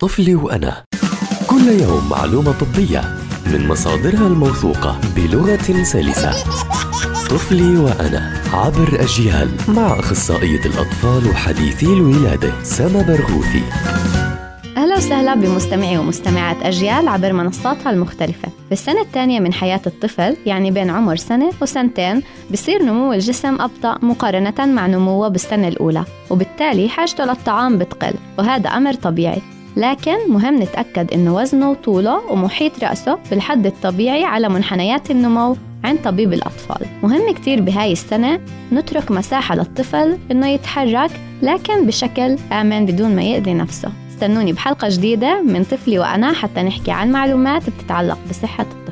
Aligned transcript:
طفلي 0.00 0.34
وأنا. 0.34 0.84
كل 1.46 1.68
يوم 1.80 2.08
معلومة 2.10 2.52
طبية 2.52 3.00
من 3.46 3.68
مصادرها 3.68 4.26
الموثوقة 4.26 5.00
بلغة 5.16 5.82
سلسة. 5.82 6.30
طفلي 7.30 7.76
وأنا 7.76 8.42
عبر 8.52 9.00
أجيال 9.00 9.48
مع 9.68 9.98
أخصائية 9.98 10.60
الأطفال 10.66 11.30
وحديثي 11.30 11.86
الولادة 11.86 12.52
سما 12.62 13.02
برغوثي. 13.02 13.62
أهلا 14.76 14.96
وسهلا 14.96 15.34
بمستمعي 15.34 15.98
ومستمعات 15.98 16.56
أجيال 16.62 17.08
عبر 17.08 17.32
منصاتها 17.32 17.90
المختلفة. 17.90 18.48
في 18.68 18.72
السنة 18.72 19.00
الثانية 19.00 19.40
من 19.40 19.52
حياة 19.52 19.80
الطفل 19.86 20.36
يعني 20.46 20.70
بين 20.70 20.90
عمر 20.90 21.16
سنة 21.16 21.50
وسنتين 21.62 22.22
بصير 22.52 22.82
نمو 22.82 23.12
الجسم 23.12 23.60
أبطأ 23.60 23.98
مقارنة 24.02 24.66
مع 24.66 24.86
نموه 24.86 25.28
بالسنة 25.28 25.68
الأولى 25.68 26.04
وبالتالي 26.30 26.88
حاجته 26.88 27.24
للطعام 27.24 27.78
بتقل 27.78 28.14
وهذا 28.38 28.68
أمر 28.68 28.94
طبيعي. 28.94 29.42
لكن 29.76 30.16
مهم 30.28 30.62
نتأكد 30.62 31.12
إنه 31.12 31.34
وزنه 31.34 31.70
وطوله 31.70 32.32
ومحيط 32.32 32.84
رأسه 32.84 33.18
بالحد 33.30 33.66
الطبيعي 33.66 34.24
على 34.24 34.48
منحنيات 34.48 35.10
النمو 35.10 35.56
عند 35.84 35.98
طبيب 36.04 36.32
الأطفال. 36.32 36.86
مهم 37.02 37.32
كتير 37.34 37.60
بهاي 37.60 37.92
السنة 37.92 38.40
نترك 38.72 39.10
مساحة 39.10 39.54
للطفل 39.54 40.18
إنه 40.30 40.48
يتحرك 40.48 41.10
لكن 41.42 41.86
بشكل 41.86 42.36
آمن 42.52 42.86
بدون 42.86 43.16
ما 43.16 43.22
يأذي 43.22 43.54
نفسه. 43.54 43.92
استنوني 44.10 44.52
بحلقة 44.52 44.88
جديدة 44.90 45.42
من 45.42 45.64
طفلي 45.64 45.98
وأنا 45.98 46.32
حتى 46.32 46.62
نحكي 46.62 46.90
عن 46.90 47.12
معلومات 47.12 47.70
بتتعلق 47.70 48.18
بصحة 48.30 48.66
الطفل. 48.72 48.87